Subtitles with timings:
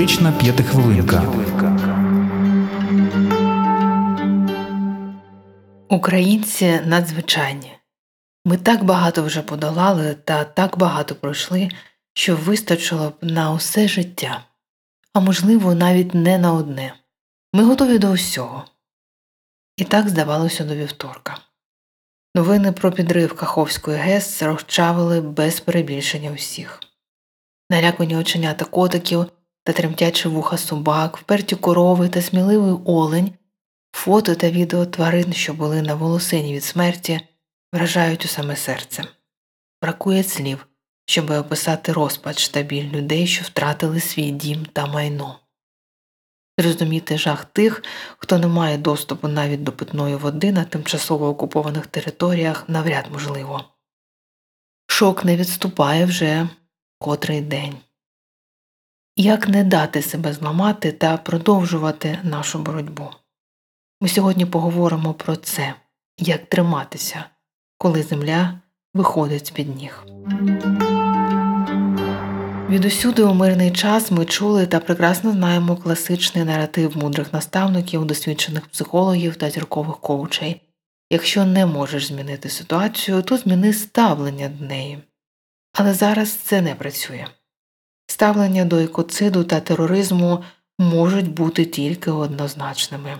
[0.00, 1.22] Психотерапевтична п'ятихвилинка.
[5.88, 7.72] Українці надзвичайні.
[8.44, 11.68] Ми так багато вже подолали та так багато пройшли,
[12.14, 14.44] що вистачило б на усе життя,
[15.12, 16.94] а можливо, навіть не на одне.
[17.52, 18.64] Ми готові до усього.
[19.76, 21.38] І так здавалося до вівторка.
[22.34, 26.80] Новини про підрив Каховської ГЕС розчавили без перебільшення усіх.
[27.70, 29.26] Налякані оченята котиків
[29.64, 33.32] та тремтячі вуха собак, вперті корови та сміливий олень,
[33.92, 37.20] фото та відео тварин, що були на волосині від смерті,
[37.72, 39.04] вражають у саме серце.
[39.82, 40.66] Бракує слів,
[41.06, 45.38] щоб описати розпач та біль людей, що втратили свій дім та майно.
[46.58, 47.82] Зрозуміти жах тих,
[48.18, 53.64] хто не має доступу навіть до питної води на тимчасово окупованих територіях, навряд можливо.
[54.86, 56.48] Шок не відступає вже
[56.98, 57.76] котрий день.
[59.16, 63.08] Як не дати себе зламати та продовжувати нашу боротьбу?
[64.00, 65.74] Ми сьогодні поговоримо про це,
[66.18, 67.24] як триматися,
[67.78, 68.60] коли земля
[68.94, 70.04] виходить з під ніг.
[72.70, 79.36] Відусюди у мирний час ми чули та прекрасно знаємо класичний наратив мудрих наставників, досвідчених психологів
[79.36, 80.60] та зіркових коучей.
[81.10, 84.98] Якщо не можеш змінити ситуацію, то зміни ставлення до неї.
[85.72, 87.26] Але зараз це не працює.
[88.10, 90.44] Ставлення до екоциду та тероризму
[90.78, 93.18] можуть бути тільки однозначними.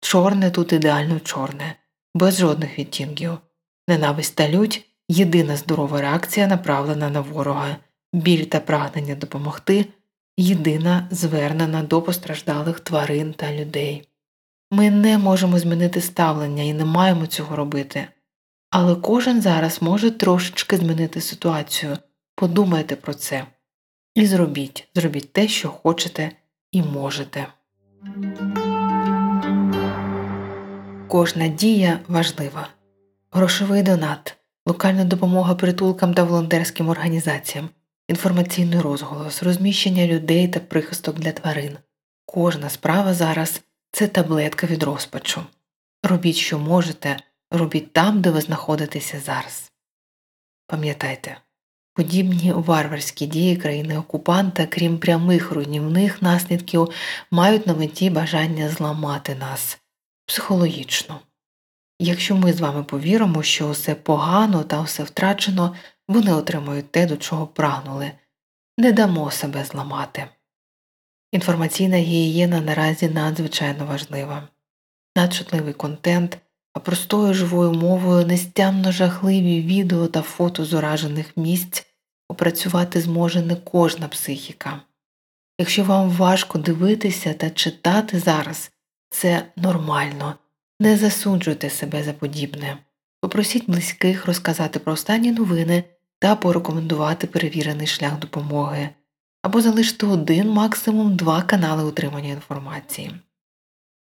[0.00, 1.76] Чорне тут ідеально чорне,
[2.14, 3.38] без жодних відтінків.
[3.88, 7.76] Ненависть та лють єдина здорова реакція, направлена на ворога
[8.12, 9.86] біль та прагнення допомогти
[10.36, 14.08] єдина звернена до постраждалих тварин та людей.
[14.70, 18.08] Ми не можемо змінити ставлення і не маємо цього робити,
[18.70, 21.98] але кожен зараз може трошечки змінити ситуацію.
[22.36, 23.46] Подумайте про це
[24.14, 26.32] і зробіть, зробіть те, що хочете
[26.72, 27.46] і можете.
[31.08, 32.68] Кожна дія важлива.
[33.30, 34.36] Грошовий донат,
[34.66, 37.68] локальна допомога притулкам та волонтерським організаціям
[38.08, 41.78] інформаційний розголос, розміщення людей та прихисток для тварин.
[42.26, 43.62] Кожна справа зараз
[43.92, 45.42] це таблетка від розпачу.
[46.02, 47.16] Робіть, що можете,
[47.50, 49.72] робіть там, де ви знаходитеся зараз.
[50.66, 51.36] Пам'ятайте,
[51.94, 56.88] подібні варварські дії країни окупанта, крім прямих руйнівних наслідків,
[57.30, 59.78] мають на меті бажання зламати нас
[60.26, 61.20] психологічно.
[61.98, 65.76] Якщо ми з вами повіримо, що все погано та все втрачено,
[66.08, 68.12] вони отримують те, до чого прагнули,
[68.78, 70.28] не дамо себе зламати.
[71.32, 74.48] Інформаційна гігієна наразі надзвичайно важлива,
[75.16, 76.38] надчутливий контент,
[76.74, 81.86] а простою живою мовою нестямно жахливі відео та фото з уражених місць
[82.28, 84.80] опрацювати зможе не кожна психіка.
[85.58, 88.70] Якщо вам важко дивитися та читати зараз,
[89.10, 90.34] це нормально,
[90.80, 92.78] не засуджуйте себе за подібне.
[93.20, 95.84] Попросіть близьких розказати про останні новини
[96.18, 98.88] та порекомендувати перевірений шлях допомоги,
[99.42, 103.10] або залишити один, максимум два канали отримання інформації.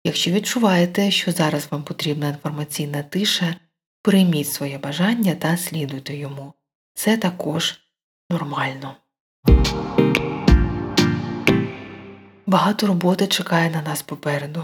[0.03, 3.55] Якщо відчуваєте, що зараз вам потрібна інформаційна тиша,
[4.01, 6.53] прийміть своє бажання та слідуйте йому.
[6.93, 7.79] Це також
[8.29, 8.95] нормально.
[12.45, 14.63] Багато роботи чекає на нас попереду.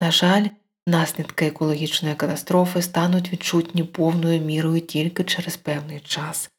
[0.00, 0.46] На жаль,
[0.86, 6.50] Наслідки екологічної катастрофи стануть відчутні повною мірою тільки через певний час.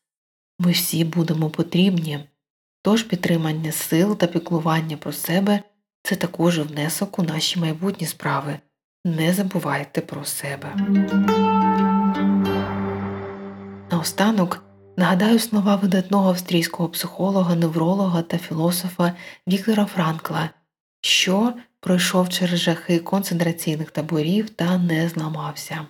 [0.60, 2.20] Ми всі будемо потрібні,
[2.82, 5.60] тож підтримання сил та піклування про себе
[6.04, 8.60] це також внесок у наші майбутні справи.
[9.06, 10.76] Не забувайте про себе.
[13.92, 14.64] Наостанок
[14.98, 19.14] нагадаю слова видатного австрійського психолога, невролога та філософа
[19.48, 20.50] Віктора Франкла,
[21.02, 25.88] що пройшов через жахи концентраційних таборів та не зламався.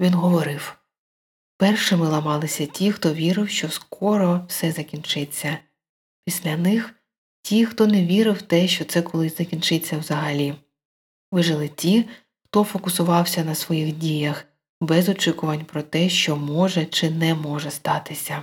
[0.00, 0.78] Він говорив
[1.56, 5.58] першими ламалися ті, хто вірив, що скоро все закінчиться,
[6.24, 6.94] після них
[7.44, 10.54] ті, хто не вірив в те, що це колись закінчиться взагалі.
[11.32, 12.08] Вижили ті,
[12.44, 14.44] хто фокусувався на своїх діях,
[14.80, 18.42] без очікувань про те, що може чи не може статися.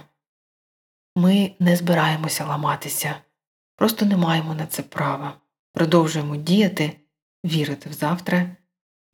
[1.15, 3.15] Ми не збираємося ламатися,
[3.75, 5.42] просто не маємо на це права.
[5.74, 6.92] Продовжуємо діяти,
[7.45, 8.56] вірити в завтра,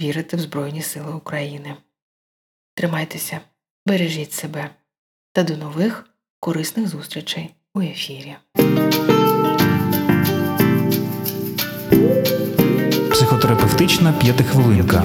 [0.02, 1.76] вірити в Збройні Сили України.
[2.76, 3.40] Тримайтеся,
[3.86, 4.70] бережіть себе
[5.32, 6.10] та до нових
[6.40, 8.36] корисних зустрічей у ефірі.
[13.38, 15.04] Психотерапевтична п'ятихвилинка.